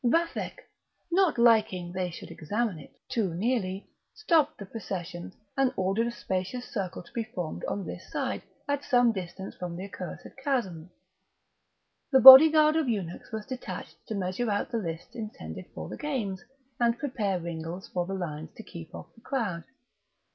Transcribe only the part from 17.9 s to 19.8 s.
the lines to keep off the crowd.